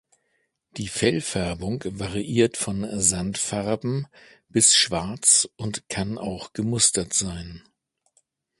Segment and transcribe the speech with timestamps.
[0.77, 4.07] Die Fellfärbung variiert von sandfarben
[4.49, 7.61] bis schwarz und kann auch gemustert sein.